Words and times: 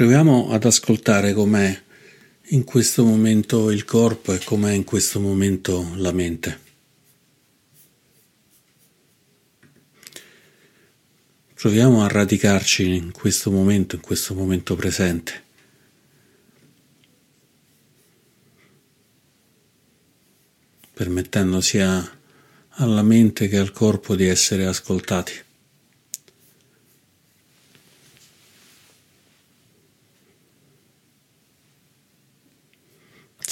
Proviamo 0.00 0.50
ad 0.50 0.64
ascoltare 0.64 1.34
com'è 1.34 1.78
in 2.52 2.64
questo 2.64 3.04
momento 3.04 3.70
il 3.70 3.84
corpo 3.84 4.32
e 4.32 4.42
com'è 4.42 4.72
in 4.72 4.82
questo 4.82 5.20
momento 5.20 5.92
la 5.96 6.10
mente. 6.10 6.58
Proviamo 11.52 12.02
a 12.02 12.08
radicarci 12.08 12.94
in 12.94 13.12
questo 13.12 13.50
momento, 13.50 13.96
in 13.96 14.00
questo 14.00 14.32
momento 14.34 14.74
presente. 14.74 15.42
permettendo 20.94 21.60
sia 21.60 22.18
alla 22.68 23.02
mente 23.02 23.48
che 23.48 23.58
al 23.58 23.72
corpo 23.72 24.16
di 24.16 24.26
essere 24.26 24.64
ascoltati. 24.64 25.48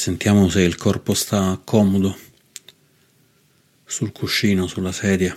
Sentiamo 0.09 0.49
se 0.49 0.63
il 0.63 0.77
corpo 0.77 1.13
sta 1.13 1.61
comodo 1.63 2.17
sul 3.85 4.11
cuscino, 4.11 4.67
sulla 4.67 4.91
sedia 4.91 5.37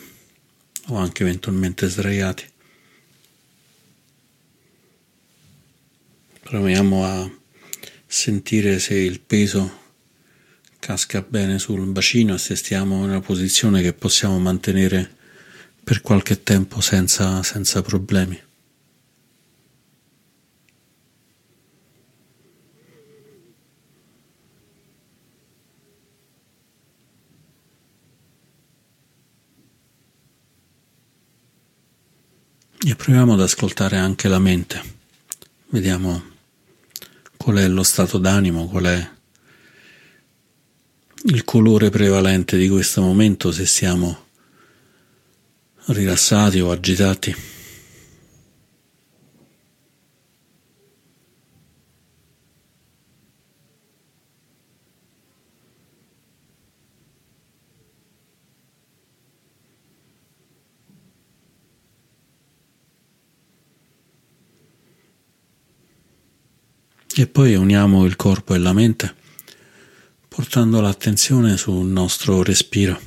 o 0.87 0.95
anche 0.95 1.23
eventualmente 1.23 1.89
sdraiati. 1.89 2.49
Proviamo 6.39 7.03
a 7.03 7.29
sentire 8.07 8.79
se 8.79 8.95
il 8.95 9.19
peso 9.19 9.79
casca 10.79 11.21
bene 11.21 11.59
sul 11.59 11.85
bacino 11.87 12.35
e 12.35 12.37
se 12.37 12.55
stiamo 12.55 13.03
in 13.03 13.09
una 13.09 13.19
posizione 13.19 13.81
che 13.81 13.91
possiamo 13.91 14.39
mantenere 14.39 15.17
per 15.83 15.99
qualche 15.99 16.43
tempo 16.43 16.79
senza, 16.79 17.43
senza 17.43 17.81
problemi. 17.81 18.41
E 32.83 32.90
proviamo 33.01 33.33
ad 33.33 33.41
ascoltare 33.41 33.97
anche 33.97 34.27
la 34.27 34.37
mente. 34.37 34.79
Vediamo 35.69 36.23
qual 37.35 37.55
è 37.57 37.67
lo 37.67 37.81
stato 37.81 38.19
d'animo, 38.19 38.67
qual 38.67 38.83
è 38.83 39.09
il 41.23 41.43
colore 41.43 41.89
prevalente 41.89 42.57
di 42.57 42.69
questo 42.69 43.01
momento, 43.01 43.51
se 43.51 43.65
siamo 43.65 44.25
rilassati 45.85 46.59
o 46.59 46.69
agitati. 46.69 47.35
E 67.21 67.27
poi 67.27 67.53
uniamo 67.53 68.03
il 68.05 68.15
corpo 68.15 68.55
e 68.55 68.57
la 68.57 68.73
mente 68.73 69.13
portando 70.27 70.81
l'attenzione 70.81 71.55
sul 71.55 71.85
nostro 71.85 72.41
respiro. 72.41 72.99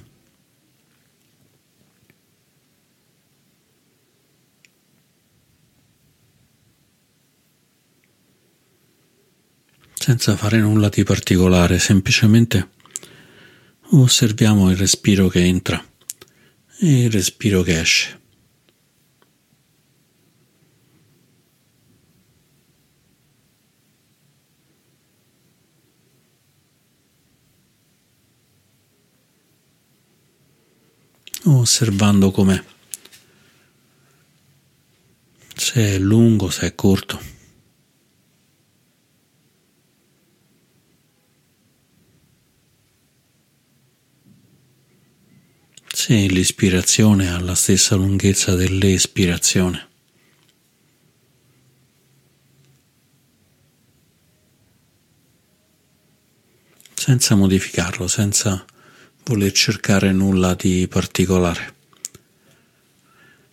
Senza 9.94 10.36
fare 10.36 10.60
nulla 10.60 10.88
di 10.90 11.02
particolare, 11.02 11.80
semplicemente 11.80 12.68
osserviamo 13.90 14.70
il 14.70 14.76
respiro 14.76 15.26
che 15.26 15.40
entra 15.40 15.84
e 16.78 17.02
il 17.02 17.10
respiro 17.10 17.62
che 17.62 17.80
esce. 17.80 18.23
Osservando 31.44 32.30
com'è, 32.30 32.62
se 35.54 35.94
è 35.94 35.98
lungo, 35.98 36.50
se 36.50 36.66
è 36.66 36.74
corto. 36.74 37.32
Se 45.92 46.14
l'ispirazione 46.26 47.30
ha 47.30 47.40
la 47.40 47.54
stessa 47.54 47.94
lunghezza 47.94 48.54
dell'espirazione. 48.54 49.92
senza 57.04 57.34
modificarlo, 57.34 58.08
senza 58.08 58.64
voler 59.24 59.52
cercare 59.52 60.12
nulla 60.12 60.54
di 60.54 60.86
particolare. 60.88 61.72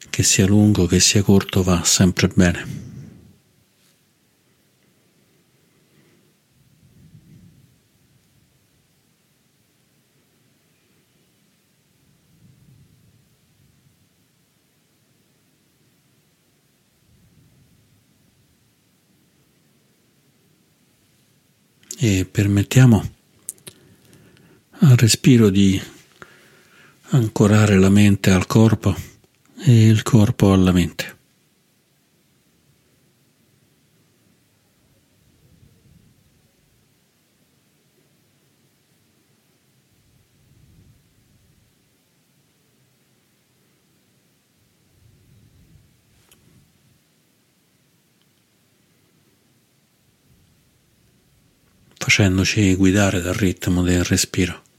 Che 0.09 0.23
sia 0.23 0.45
lungo, 0.45 0.85
che 0.85 0.99
sia 0.99 1.23
corto, 1.23 1.63
va 1.63 1.83
sempre 1.83 2.27
bene. 2.27 2.89
E 21.97 22.25
permettiamo 22.25 23.20
al 24.83 24.97
respiro 24.97 25.49
di 25.49 25.79
ancorare 27.09 27.77
la 27.77 27.89
mente 27.89 28.31
al 28.31 28.47
corpo 28.47 28.95
e 29.63 29.87
il 29.87 30.01
corpo 30.01 30.53
alla 30.53 30.71
mente. 30.71 31.19
facendoci 52.11 52.75
guidare 52.75 53.21
dal 53.21 53.35
ritmo 53.35 53.83
del 53.83 54.03
respiro. 54.03 54.70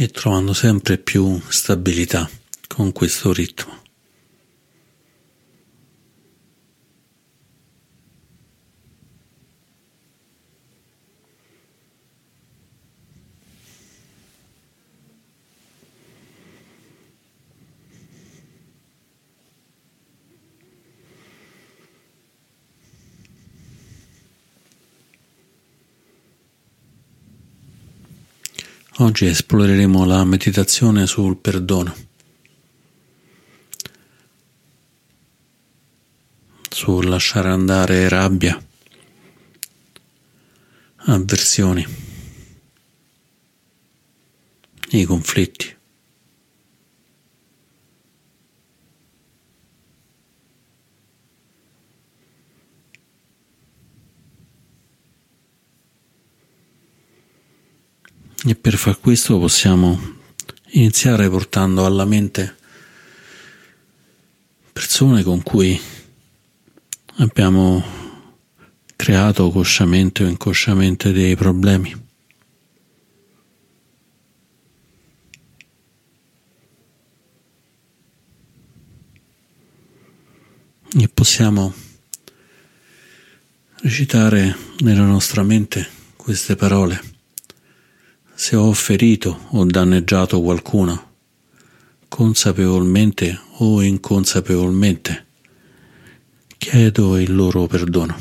E 0.00 0.08
trovando 0.08 0.52
sempre 0.52 0.96
più 0.96 1.40
stabilità 1.48 2.30
con 2.68 2.92
questo 2.92 3.32
ritmo. 3.32 3.87
Oggi 29.00 29.26
esploreremo 29.26 30.04
la 30.04 30.24
meditazione 30.24 31.06
sul 31.06 31.36
perdono, 31.36 31.94
sul 36.68 37.06
lasciare 37.06 37.48
andare 37.48 38.08
rabbia, 38.08 38.60
avversioni, 40.96 41.86
i 44.90 45.04
conflitti. 45.04 45.77
E 58.48 58.54
per 58.54 58.78
far 58.78 58.98
questo 58.98 59.38
possiamo 59.38 60.16
iniziare 60.68 61.28
portando 61.28 61.84
alla 61.84 62.06
mente 62.06 62.56
persone 64.72 65.22
con 65.22 65.42
cui 65.42 65.78
abbiamo 67.16 67.84
creato 68.96 69.50
consciamente 69.50 70.24
o 70.24 70.28
inconsciamente 70.28 71.12
dei 71.12 71.36
problemi. 71.36 71.94
E 80.98 81.08
possiamo 81.12 81.74
recitare 83.82 84.56
nella 84.78 85.04
nostra 85.04 85.42
mente 85.42 85.86
queste 86.16 86.56
parole 86.56 87.16
se 88.40 88.54
ho 88.54 88.72
ferito 88.72 89.36
o 89.50 89.64
danneggiato 89.64 90.40
qualcuno, 90.40 91.16
consapevolmente 92.08 93.36
o 93.58 93.82
inconsapevolmente, 93.82 95.26
chiedo 96.56 97.18
il 97.18 97.34
loro 97.34 97.66
perdono. 97.66 98.16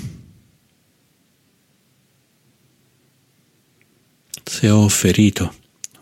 Se 4.43 4.69
ho 4.71 4.87
ferito 4.89 5.53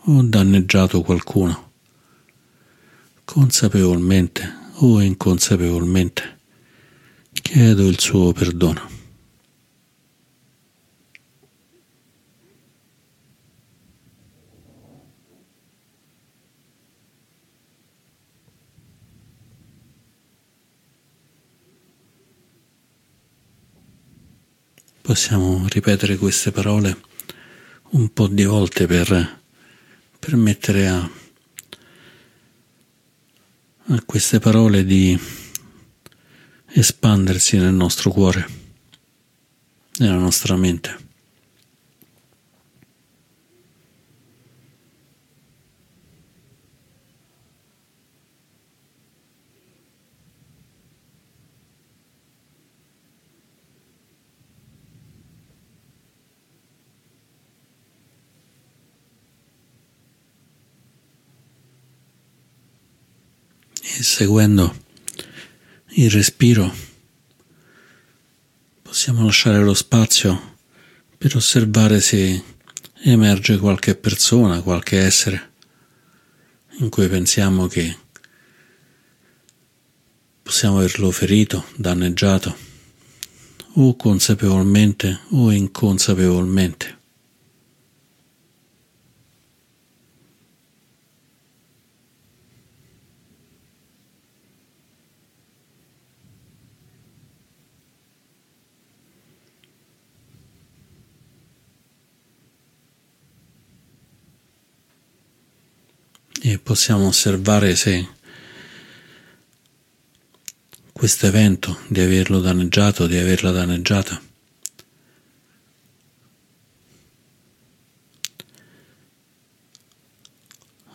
o 0.06 0.22
danneggiato 0.22 1.02
qualcuno, 1.02 1.72
consapevolmente 3.22 4.70
o 4.76 5.02
inconsapevolmente, 5.02 6.38
chiedo 7.42 7.86
il 7.86 7.98
suo 8.00 8.32
perdono. 8.32 8.95
Possiamo 25.06 25.68
ripetere 25.68 26.16
queste 26.16 26.50
parole 26.50 27.00
un 27.90 28.12
po' 28.12 28.26
di 28.26 28.42
volte 28.42 28.86
per 28.86 29.40
permettere 30.18 30.88
a, 30.88 31.10
a 33.86 34.02
queste 34.04 34.40
parole 34.40 34.84
di 34.84 35.16
espandersi 36.72 37.56
nel 37.56 37.72
nostro 37.72 38.10
cuore, 38.10 38.48
nella 39.98 40.18
nostra 40.18 40.56
mente. 40.56 41.06
e 63.95 63.95
seguendo 64.06 64.72
il 65.96 66.10
respiro 66.10 66.72
possiamo 68.80 69.24
lasciare 69.24 69.58
lo 69.58 69.74
spazio 69.74 70.58
per 71.18 71.34
osservare 71.34 72.00
se 72.00 72.42
emerge 73.02 73.58
qualche 73.58 73.96
persona, 73.96 74.62
qualche 74.62 74.98
essere 74.98 75.50
in 76.78 76.88
cui 76.88 77.08
pensiamo 77.08 77.66
che 77.66 77.96
possiamo 80.40 80.78
averlo 80.78 81.10
ferito, 81.10 81.64
danneggiato, 81.74 82.56
o 83.74 83.96
consapevolmente 83.96 85.18
o 85.30 85.50
inconsapevolmente. 85.50 86.95
E 106.48 106.58
possiamo 106.60 107.08
osservare 107.08 107.74
se 107.74 108.08
questo 110.92 111.26
evento 111.26 111.80
di 111.88 111.98
averlo 111.98 112.38
danneggiato, 112.38 113.08
di 113.08 113.16
averla 113.16 113.50
danneggiata, 113.50 114.22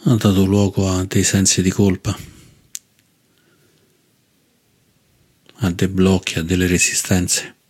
ha 0.04 0.16
dato 0.16 0.46
luogo 0.46 0.90
a 0.90 1.04
dei 1.04 1.24
sensi 1.26 1.62
di 1.62 1.70
colpa, 1.70 2.18
a 5.56 5.70
dei 5.70 5.88
blocchi, 5.90 6.40
a 6.40 6.44
delle 6.44 6.66
resistenze. 6.66 7.61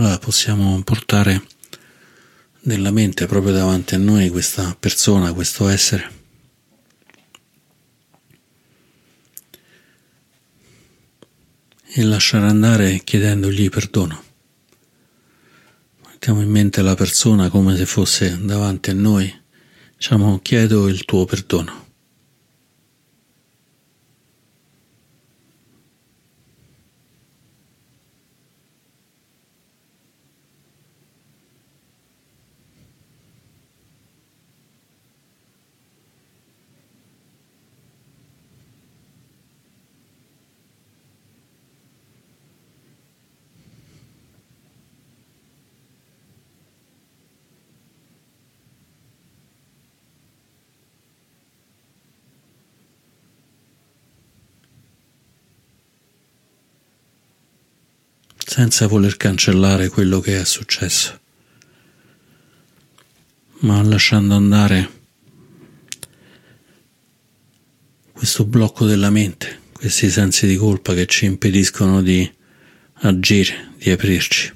Allora 0.00 0.16
possiamo 0.16 0.80
portare 0.82 1.42
nella 2.60 2.90
mente 2.90 3.26
proprio 3.26 3.52
davanti 3.52 3.96
a 3.96 3.98
noi 3.98 4.30
questa 4.30 4.74
persona, 4.74 5.34
questo 5.34 5.68
essere. 5.68 6.10
E 11.84 12.02
lasciare 12.02 12.46
andare 12.46 13.02
chiedendogli 13.04 13.68
perdono. 13.68 14.22
Mettiamo 16.08 16.40
in 16.40 16.48
mente 16.48 16.80
la 16.80 16.94
persona 16.94 17.50
come 17.50 17.76
se 17.76 17.84
fosse 17.84 18.42
davanti 18.42 18.88
a 18.88 18.94
noi. 18.94 19.30
Diciamo, 19.96 20.38
chiedo 20.38 20.88
il 20.88 21.04
tuo 21.04 21.26
perdono. 21.26 21.88
Senza 58.50 58.88
voler 58.88 59.16
cancellare 59.16 59.90
quello 59.90 60.18
che 60.18 60.40
è 60.40 60.44
successo, 60.44 61.20
ma 63.60 63.80
lasciando 63.80 64.34
andare 64.34 64.90
questo 68.10 68.44
blocco 68.44 68.86
della 68.86 69.08
mente, 69.10 69.60
questi 69.72 70.10
sensi 70.10 70.48
di 70.48 70.56
colpa 70.56 70.94
che 70.94 71.06
ci 71.06 71.26
impediscono 71.26 72.02
di 72.02 72.28
agire, 73.02 73.72
di 73.76 73.88
aprirci. 73.92 74.52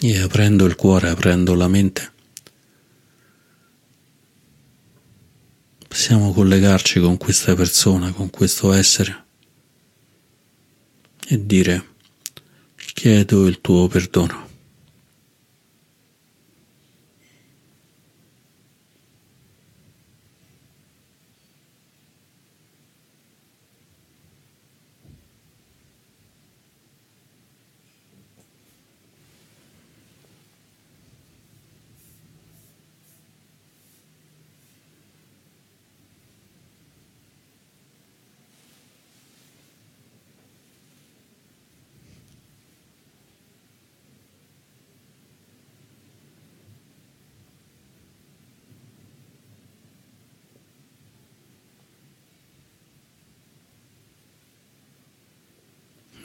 E 0.00 0.18
aprendo 0.18 0.64
il 0.64 0.76
cuore, 0.76 1.08
aprendo 1.08 1.54
la 1.54 1.66
mente, 1.66 2.11
possiamo 5.92 6.32
collegarci 6.32 7.00
con 7.00 7.18
questa 7.18 7.54
persona, 7.54 8.12
con 8.12 8.30
questo 8.30 8.72
essere 8.72 9.24
e 11.28 11.44
dire 11.44 11.84
chiedo 12.94 13.46
il 13.46 13.60
tuo 13.60 13.88
perdono. 13.88 14.51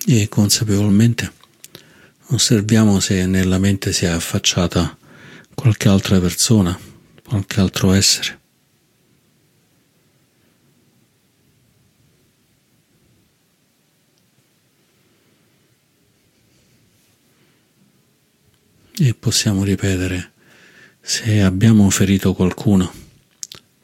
E 0.09 0.29
consapevolmente 0.29 1.33
osserviamo 2.27 3.01
se 3.01 3.25
nella 3.25 3.57
mente 3.57 3.91
si 3.91 4.05
è 4.05 4.07
affacciata 4.07 4.97
qualche 5.53 5.89
altra 5.89 6.17
persona, 6.21 6.79
qualche 7.25 7.59
altro 7.59 7.91
essere. 7.91 8.39
E 18.99 19.13
possiamo 19.13 19.65
ripetere 19.65 20.31
se 21.01 21.41
abbiamo 21.41 21.89
ferito 21.89 22.33
qualcuno 22.33 22.91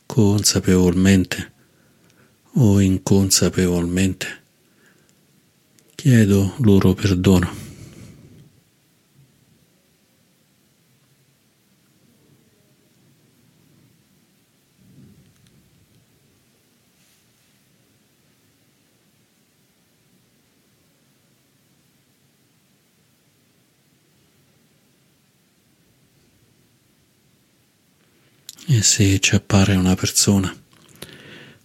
consapevolmente 0.06 1.51
o 2.53 2.80
inconsapevolmente 2.80 4.43
Chiedo 6.04 6.56
loro 6.58 6.94
perdono. 6.94 7.50
E 28.68 28.82
se 28.82 29.20
ci 29.22 29.36
appare 29.36 29.76
una 29.76 29.96
persona, 29.96 30.54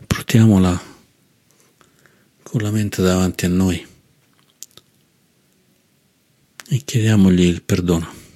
portiamola 0.06 0.80
con 2.44 2.60
la 2.60 2.70
mente 2.70 3.02
davanti 3.02 3.44
a 3.44 3.48
noi 3.48 3.96
e 6.68 6.82
chiediamogli 6.84 7.42
il 7.42 7.62
perdono. 7.62 8.27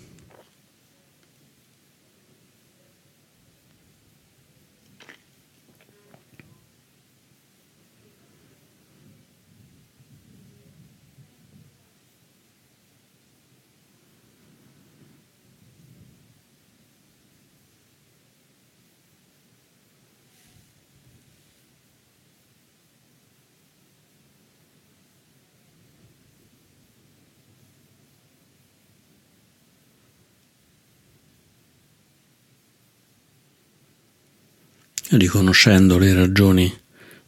Riconoscendo 35.12 35.98
le 35.98 36.14
ragioni 36.14 36.72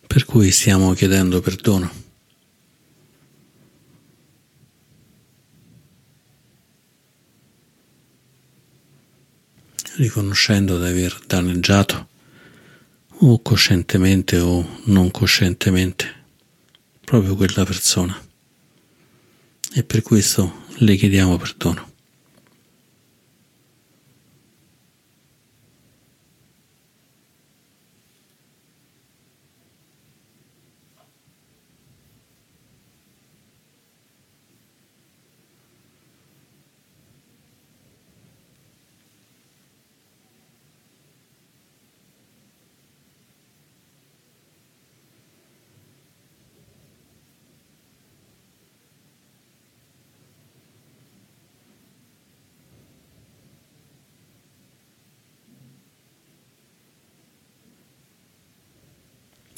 per 0.07 0.25
cui 0.25 0.51
stiamo 0.51 0.93
chiedendo 0.93 1.41
perdono. 1.41 2.03
riconoscendo 9.97 10.77
di 10.77 10.87
aver 10.87 11.21
danneggiato 11.25 12.09
o 13.09 13.41
coscientemente 13.41 14.39
o 14.41 14.81
non 14.87 15.13
coscientemente 15.13 16.25
proprio 17.05 17.37
quella 17.37 17.65
persona 17.65 18.21
e 19.73 19.85
per 19.85 20.03
questo 20.03 20.65
le 20.79 20.97
chiediamo 20.97 21.37
perdono. 21.37 21.94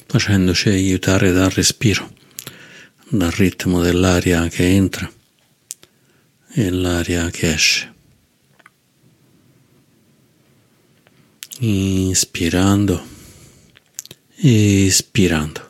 Facendoci 0.07 0.69
aiutare 0.69 1.33
dal 1.33 1.51
respiro, 1.51 2.13
dal 3.09 3.31
ritmo 3.31 3.81
dell'aria 3.83 4.49
che 4.49 4.67
entra 4.67 5.11
e 6.53 6.71
l'aria 6.71 7.29
che 7.31 7.53
esce. 7.53 7.95
Inspirando, 11.59 13.07
espirando. 14.37 15.66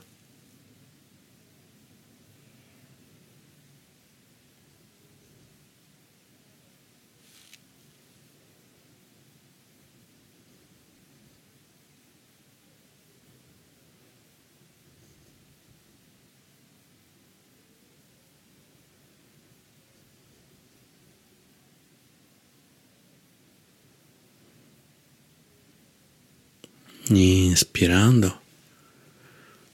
Inspirando 27.08 28.40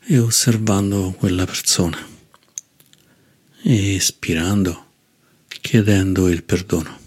e 0.04 0.18
osservando 0.18 1.14
quella 1.16 1.46
persona, 1.46 1.98
espirando, 3.62 4.86
chiedendo 5.60 6.28
il 6.28 6.42
perdono. 6.42 7.00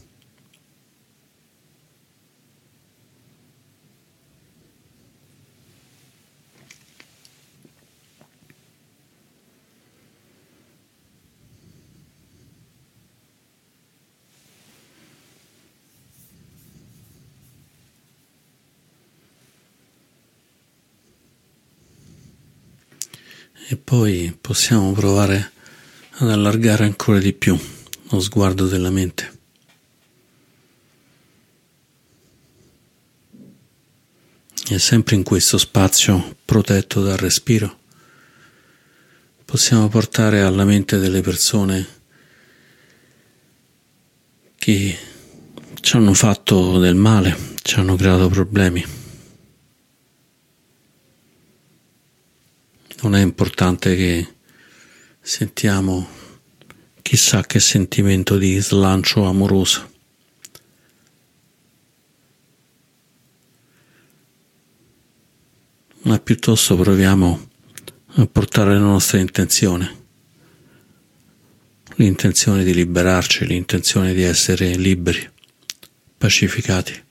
e 23.67 23.77
poi 23.97 24.37
possiamo 24.41 24.91
provare 24.91 25.53
ad 26.17 26.29
allargare 26.29 26.83
ancora 26.83 27.17
di 27.17 27.31
più 27.31 27.57
lo 28.09 28.19
sguardo 28.19 28.67
della 28.67 28.89
mente. 28.89 29.39
E 34.67 34.79
sempre 34.79 35.15
in 35.15 35.23
questo 35.23 35.57
spazio 35.57 36.35
protetto 36.43 37.01
dal 37.03 37.15
respiro 37.15 37.79
possiamo 39.45 39.87
portare 39.87 40.41
alla 40.41 40.65
mente 40.65 40.97
delle 40.97 41.21
persone 41.21 41.87
che 44.57 44.97
ci 45.79 45.95
hanno 45.95 46.13
fatto 46.13 46.79
del 46.79 46.95
male, 46.95 47.37
ci 47.61 47.79
hanno 47.79 47.95
creato 47.95 48.27
problemi. 48.27 49.04
Non 53.05 53.13
è 53.13 53.21
importante 53.21 53.95
che 53.95 54.27
sentiamo 55.21 56.07
chissà 57.03 57.43
che 57.43 57.59
sentimento 57.59 58.35
di 58.39 58.57
slancio 58.59 59.25
amoroso. 59.25 59.91
Ma 66.01 66.17
piuttosto 66.17 66.75
proviamo 66.75 67.49
a 68.15 68.25
portare 68.25 68.73
la 68.73 68.79
nostra 68.79 69.19
intenzione, 69.19 70.05
l'intenzione 71.97 72.63
di 72.63 72.73
liberarci, 72.73 73.45
l'intenzione 73.45 74.15
di 74.15 74.23
essere 74.23 74.75
liberi, 74.77 75.29
pacificati. 76.17 77.04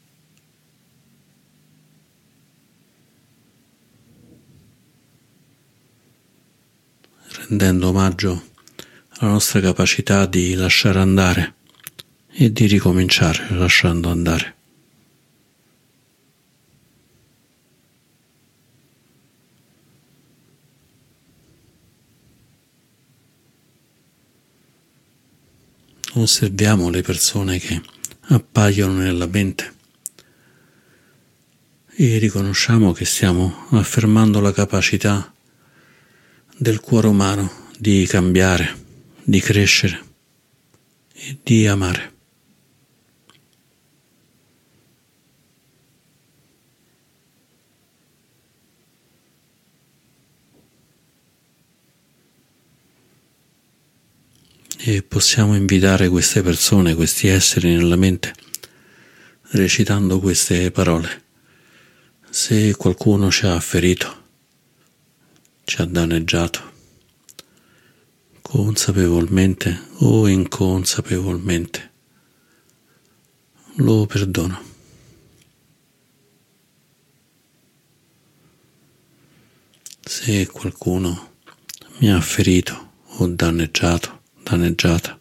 Rendendo 7.34 7.88
omaggio 7.88 8.50
alla 9.18 9.32
nostra 9.32 9.60
capacità 9.60 10.26
di 10.26 10.54
lasciare 10.54 11.00
andare 11.00 11.54
e 12.30 12.52
di 12.52 12.66
ricominciare 12.66 13.46
lasciando 13.50 14.10
andare. 14.10 14.52
Osserviamo 26.16 26.90
le 26.90 27.02
persone 27.02 27.58
che 27.58 27.82
appaiono 28.28 28.94
nella 28.94 29.26
mente 29.26 29.74
e 31.96 32.18
riconosciamo 32.18 32.92
che 32.92 33.04
stiamo 33.04 33.66
affermando 33.70 34.40
la 34.40 34.52
capacità 34.52 35.32
del 36.56 36.80
cuore 36.80 37.08
umano 37.08 37.50
di 37.78 38.06
cambiare, 38.06 38.74
di 39.24 39.40
crescere 39.40 40.02
e 41.12 41.38
di 41.42 41.66
amare. 41.66 42.12
E 54.86 55.02
possiamo 55.02 55.56
invitare 55.56 56.08
queste 56.10 56.42
persone, 56.42 56.94
questi 56.94 57.26
esseri 57.26 57.74
nella 57.74 57.96
mente, 57.96 58.34
recitando 59.52 60.20
queste 60.20 60.70
parole. 60.70 61.22
Se 62.28 62.74
qualcuno 62.76 63.30
ci 63.30 63.46
ha 63.46 63.58
ferito, 63.60 64.23
ci 65.64 65.80
ha 65.80 65.86
danneggiato, 65.86 66.72
consapevolmente 68.42 69.88
o 70.00 70.28
inconsapevolmente. 70.28 71.92
Lo 73.76 74.06
perdono. 74.06 74.72
Se 80.00 80.46
qualcuno 80.46 81.32
mi 81.98 82.12
ha 82.12 82.20
ferito 82.20 82.92
o 83.18 83.26
danneggiato, 83.26 84.20
danneggiata, 84.42 85.18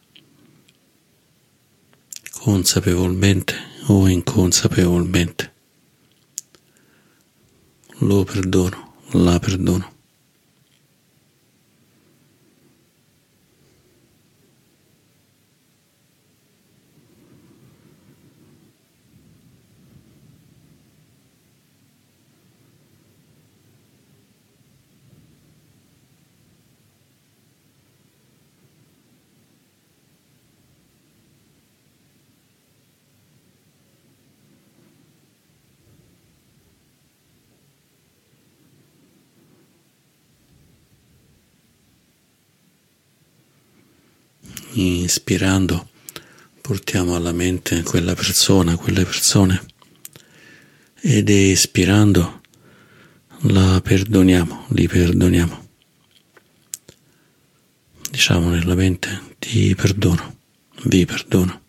consapevolmente 2.32 3.56
o 3.88 4.08
inconsapevolmente, 4.08 5.54
lo 8.00 8.24
perdono, 8.24 8.96
la 9.14 9.40
perdono. 9.40 9.93
Inspirando 44.76 45.90
portiamo 46.62 47.16
alla 47.16 47.32
mente 47.32 47.84
quella 47.84 48.16
persona, 48.16 48.76
quelle 48.76 49.04
persone 49.04 49.62
ed 51.02 51.30
espirando 51.30 52.42
la 53.48 53.82
perdoniamo, 53.82 54.68
li 54.70 54.88
perdoniamo. 54.88 55.68
Diciamo 58.10 58.50
nella 58.50 58.76
mente 58.76 59.36
ti 59.40 59.76
perdono, 59.76 60.38
vi 60.86 61.06
perdono. 61.06 61.63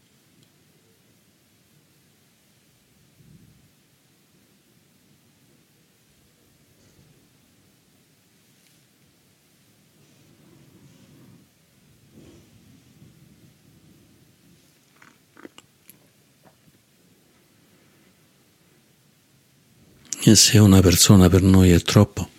E 20.27 20.35
se 20.37 20.57
una 20.57 20.81
persona 20.81 21.29
per 21.29 21.43
noi 21.43 21.71
è 21.71 21.83
troppo, 21.83 22.31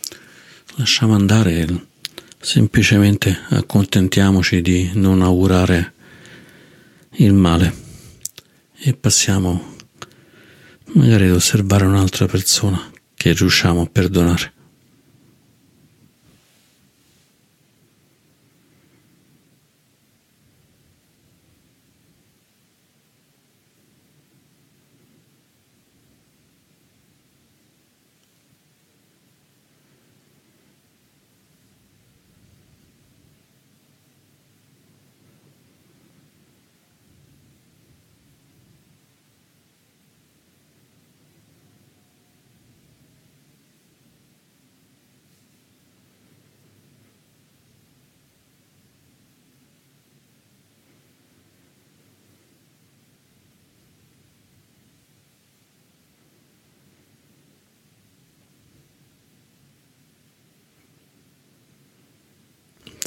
lasciamo 0.78 1.14
andare, 1.14 1.86
semplicemente 2.40 3.42
accontentiamoci 3.50 4.60
di 4.64 4.90
non 4.96 5.22
augurare 5.22 5.94
il 7.18 7.32
male 7.34 7.76
e 8.80 8.96
passiamo 8.96 9.76
magari 10.94 11.28
ad 11.28 11.36
osservare 11.36 11.86
un'altra 11.86 12.26
persona 12.26 12.92
che 13.14 13.34
riusciamo 13.34 13.82
a 13.82 13.86
perdonare. 13.86 14.55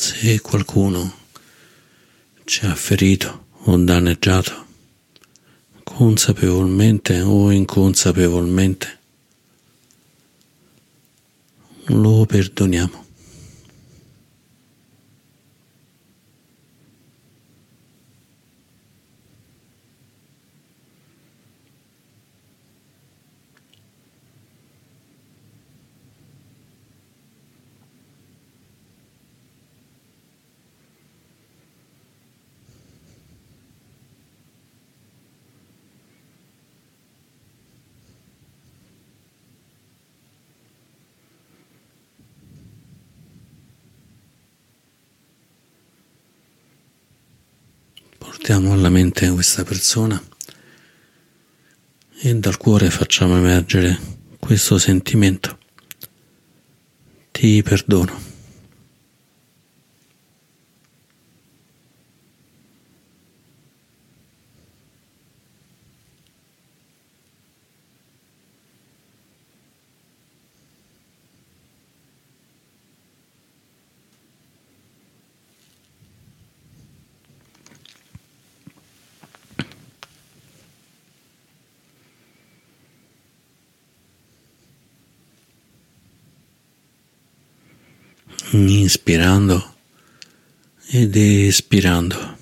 Se 0.00 0.40
qualcuno 0.40 1.12
ci 2.44 2.64
ha 2.64 2.74
ferito 2.76 3.46
o 3.64 3.76
danneggiato, 3.76 4.66
consapevolmente 5.82 7.20
o 7.20 7.50
inconsapevolmente, 7.50 8.98
lo 11.86 12.24
perdoniamo. 12.26 13.07
Portiamo 48.28 48.74
alla 48.74 48.90
mente 48.90 49.26
questa 49.30 49.64
persona 49.64 50.22
e 52.20 52.34
dal 52.34 52.58
cuore 52.58 52.90
facciamo 52.90 53.38
emergere 53.38 53.98
questo 54.38 54.76
sentimento. 54.76 55.58
Ti 57.30 57.62
perdono. 57.62 58.27
Inspirando 89.08 89.74
ed 90.88 91.16
espirando. 91.16 92.36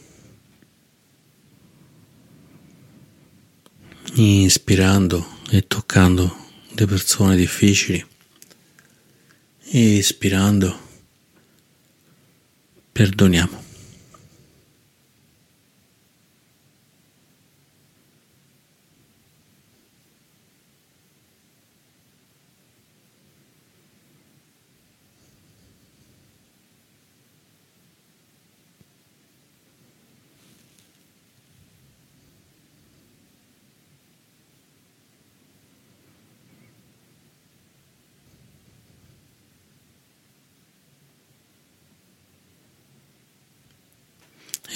Inspirando 4.14 5.24
e 5.50 5.64
toccando 5.64 6.36
le 6.70 6.86
persone 6.86 7.36
difficili. 7.36 8.04
Espirando, 9.70 10.76
perdoniamo. 12.90 13.65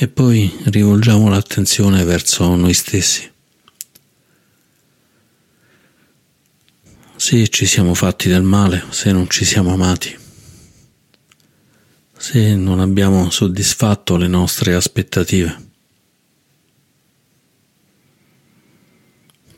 E 0.02 0.08
poi 0.08 0.50
rivolgiamo 0.64 1.28
l'attenzione 1.28 2.04
verso 2.04 2.56
noi 2.56 2.72
stessi. 2.72 3.30
Se 7.16 7.48
ci 7.48 7.66
siamo 7.66 7.92
fatti 7.92 8.30
del 8.30 8.42
male, 8.42 8.82
se 8.88 9.12
non 9.12 9.28
ci 9.28 9.44
siamo 9.44 9.74
amati, 9.74 10.18
se 12.16 12.54
non 12.54 12.80
abbiamo 12.80 13.28
soddisfatto 13.28 14.16
le 14.16 14.26
nostre 14.26 14.72
aspettative, 14.72 15.68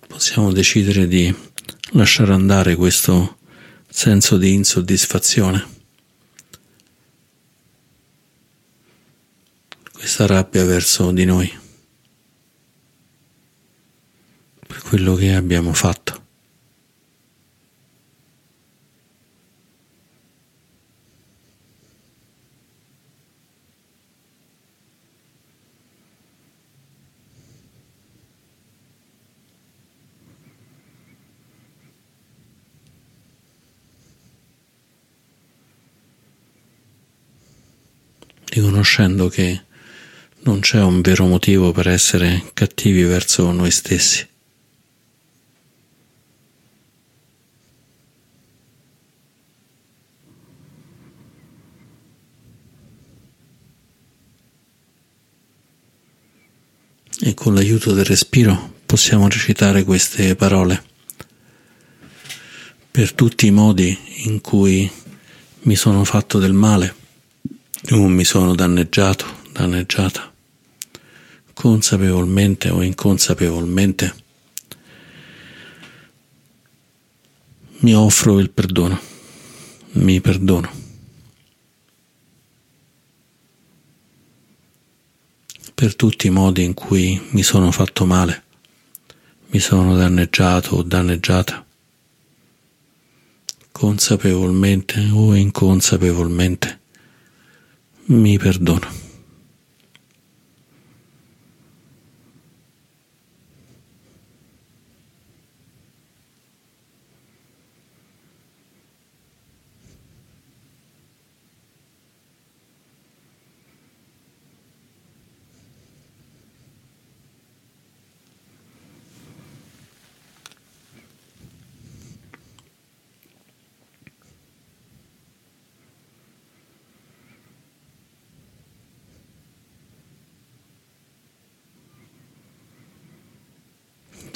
possiamo 0.08 0.50
decidere 0.50 1.06
di 1.06 1.32
lasciare 1.92 2.32
andare 2.32 2.74
questo 2.74 3.38
senso 3.88 4.36
di 4.38 4.54
insoddisfazione 4.54 5.81
questa 9.92 10.26
rabbia 10.26 10.64
verso 10.64 11.12
di 11.12 11.24
noi, 11.24 11.58
per 14.66 14.82
quello 14.82 15.14
che 15.14 15.34
abbiamo 15.34 15.72
fatto. 15.72 16.20
riconoscendo 38.52 39.28
che 39.28 39.62
non 40.44 40.60
c'è 40.60 40.80
un 40.80 41.00
vero 41.02 41.26
motivo 41.26 41.70
per 41.72 41.88
essere 41.88 42.50
cattivi 42.54 43.02
verso 43.02 43.50
noi 43.52 43.70
stessi. 43.70 44.26
E 57.24 57.34
con 57.34 57.54
l'aiuto 57.54 57.92
del 57.92 58.04
respiro 58.04 58.74
possiamo 58.84 59.28
recitare 59.28 59.84
queste 59.84 60.34
parole 60.34 60.82
per 62.90 63.12
tutti 63.12 63.46
i 63.46 63.52
modi 63.52 63.96
in 64.24 64.40
cui 64.40 64.90
mi 65.60 65.76
sono 65.76 66.02
fatto 66.02 66.40
del 66.40 66.52
male 66.52 66.94
o 67.90 68.08
mi 68.08 68.24
sono 68.24 68.56
danneggiato, 68.56 69.24
danneggiata 69.52 70.31
consapevolmente 71.52 72.70
o 72.70 72.82
inconsapevolmente, 72.82 74.14
mi 77.78 77.94
offro 77.94 78.38
il 78.38 78.50
perdono, 78.50 79.00
mi 79.92 80.20
perdono. 80.20 80.80
per 85.82 85.96
tutti 85.96 86.28
i 86.28 86.30
modi 86.30 86.62
in 86.62 86.74
cui 86.74 87.20
mi 87.30 87.42
sono 87.42 87.72
fatto 87.72 88.06
male, 88.06 88.44
mi 89.48 89.58
sono 89.58 89.96
danneggiato 89.96 90.76
o 90.76 90.82
danneggiata, 90.84 91.66
consapevolmente 93.72 95.10
o 95.12 95.34
inconsapevolmente, 95.34 96.80
mi 98.04 98.38
perdono. 98.38 99.11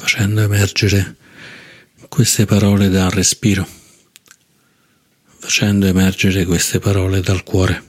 Facendo 0.06 0.40
emergere 0.40 1.16
queste 2.08 2.44
parole 2.44 2.88
dal 2.88 3.10
respiro, 3.10 3.66
facendo 5.40 5.86
emergere 5.86 6.44
queste 6.44 6.78
parole 6.78 7.20
dal 7.20 7.42
cuore. 7.42 7.82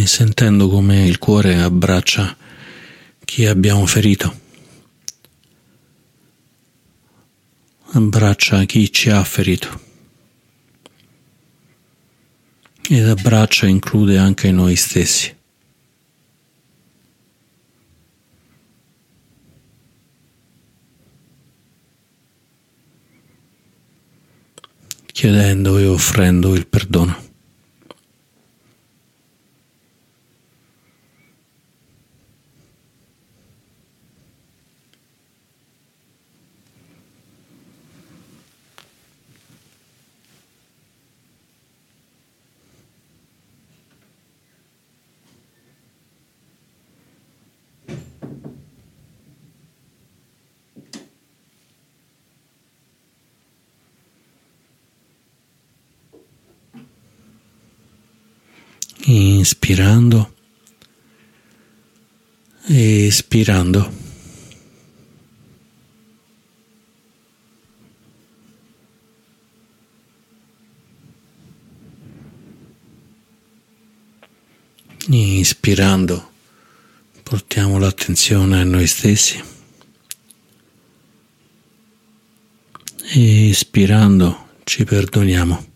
e 0.00 0.06
sentendo 0.06 0.68
come 0.68 1.04
il 1.04 1.18
cuore 1.18 1.60
abbraccia 1.60 2.34
chi 3.22 3.44
abbiamo 3.44 3.84
ferito. 3.84 4.38
Abbraccia 7.92 8.64
chi 8.64 8.90
ci 8.90 9.10
ha 9.10 9.22
ferito. 9.22 9.88
Ed 12.88 13.06
abbraccia 13.06 13.66
include 13.66 14.16
anche 14.16 14.50
noi 14.50 14.76
stessi. 14.76 15.36
chiedendo 25.12 25.76
e 25.76 25.84
offrendo 25.84 26.54
il 26.54 26.66
perdono. 26.66 27.29
Inspirando 59.70 60.34
e 62.66 63.06
espirando. 63.06 63.98
Inspirando 75.12 76.30
portiamo 77.22 77.78
l'attenzione 77.78 78.60
a 78.60 78.64
noi 78.64 78.86
stessi. 78.88 79.40
Espirando 83.12 84.48
ci 84.64 84.84
perdoniamo. 84.84 85.69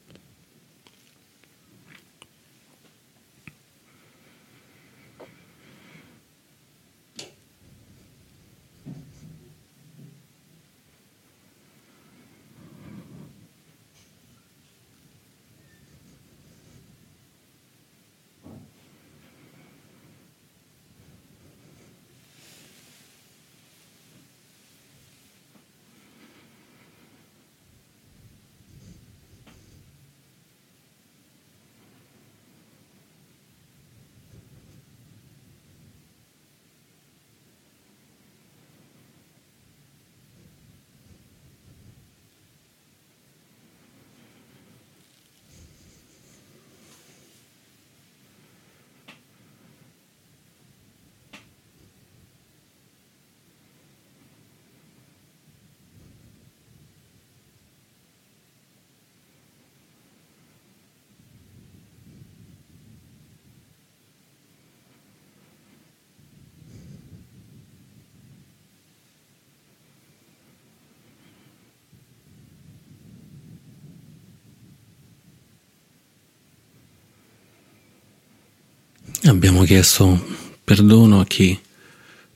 Abbiamo 79.27 79.63
chiesto 79.63 80.23
perdono 80.63 81.21
a 81.21 81.25
chi 81.25 81.59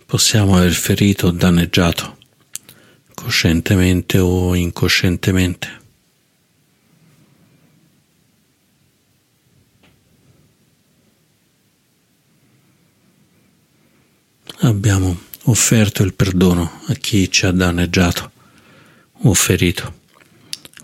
possiamo 0.06 0.56
aver 0.56 0.72
ferito 0.72 1.26
o 1.26 1.30
danneggiato, 1.30 2.16
coscientemente 3.12 4.18
o 4.18 4.54
incoscientemente. 4.54 5.68
Abbiamo 14.60 15.14
offerto 15.42 16.02
il 16.02 16.14
perdono 16.14 16.80
a 16.86 16.94
chi 16.94 17.30
ci 17.30 17.44
ha 17.44 17.50
danneggiato 17.50 18.32
o 19.24 19.34
ferito, 19.34 20.00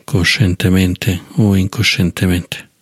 coscientemente 0.05 1.23
o 1.37 1.57
incoscientemente. 1.57 2.73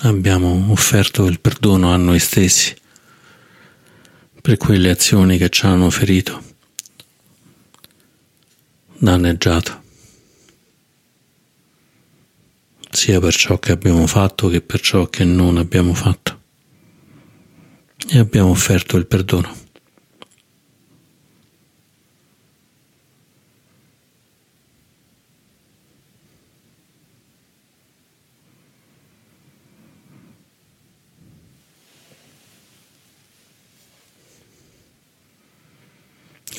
Abbiamo 0.00 0.70
offerto 0.70 1.26
il 1.26 1.40
perdono 1.40 1.92
a 1.92 1.96
noi 1.96 2.18
stessi 2.18 2.74
per 4.40 4.56
quelle 4.56 4.90
azioni 4.90 5.38
che 5.38 5.48
ci 5.48 5.66
hanno 5.66 5.90
ferito, 5.90 6.42
danneggiato, 8.98 9.82
sia 12.90 13.18
per 13.18 13.34
ciò 13.34 13.58
che 13.58 13.72
abbiamo 13.72 14.06
fatto 14.06 14.48
che 14.48 14.60
per 14.60 14.80
ciò 14.80 15.06
che 15.06 15.24
non 15.24 15.56
abbiamo 15.56 15.94
fatto. 15.94 16.34
E 18.08 18.18
abbiamo 18.18 18.50
offerto 18.50 18.96
il 18.96 19.06
perdono. 19.06 19.65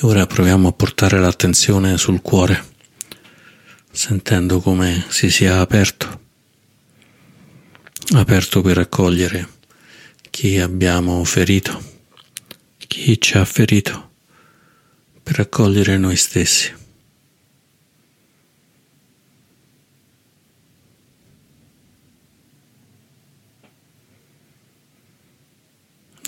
Ora 0.02 0.28
proviamo 0.28 0.68
a 0.68 0.72
portare 0.72 1.18
l'attenzione 1.18 1.98
sul 1.98 2.22
cuore, 2.22 2.64
sentendo 3.90 4.60
come 4.60 5.04
si 5.08 5.28
sia 5.28 5.58
aperto, 5.58 6.20
aperto 8.14 8.62
per 8.62 8.78
accogliere 8.78 9.48
chi 10.30 10.60
abbiamo 10.60 11.24
ferito, 11.24 11.82
chi 12.76 13.20
ci 13.20 13.38
ha 13.38 13.44
ferito, 13.44 14.10
per 15.20 15.40
accogliere 15.40 15.98
noi 15.98 16.14
stessi. 16.14 16.72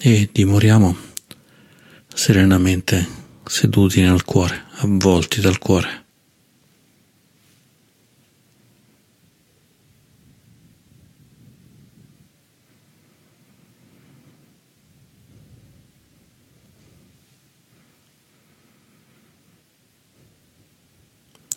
E 0.01 0.29
dimoriamo 0.33 0.97
serenamente 2.13 3.20
seduti 3.51 4.01
nel 4.01 4.23
cuore, 4.23 4.67
avvolti 4.77 5.41
dal 5.41 5.59
cuore. 5.59 5.99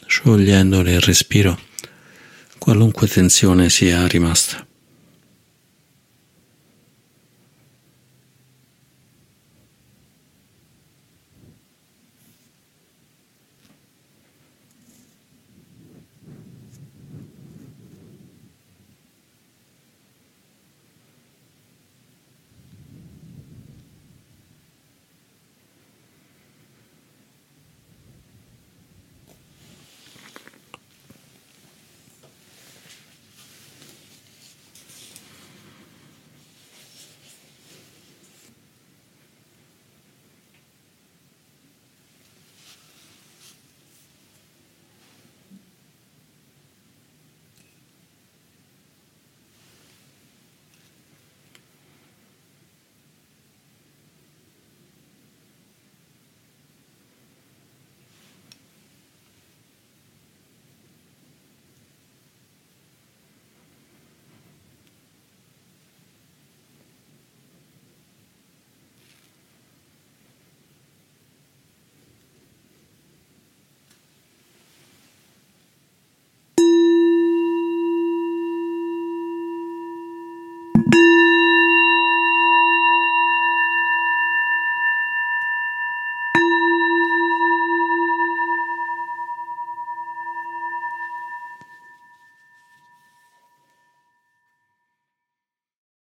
sciogliendo 0.08 0.79
il 0.82 1.01
respiro 1.01 1.60
qualunque 2.58 3.08
tensione 3.08 3.69
sia 3.69 4.08
rimasta. 4.08 4.72